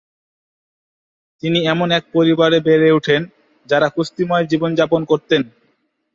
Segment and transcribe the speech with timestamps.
[1.43, 3.21] তিনি এমন এক পরিবারে বেড়ে ওঠেন,
[3.69, 5.41] যাঁরা কুস্তিময় জীবনযাপন করতেন।